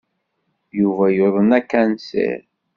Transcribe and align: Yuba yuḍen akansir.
Yuba 0.79 1.05
yuḍen 1.17 1.49
akansir. 1.59 2.41